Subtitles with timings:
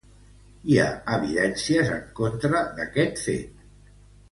[0.71, 0.85] Hi ha
[1.17, 3.07] evidències en contra d'este
[3.39, 3.65] fet.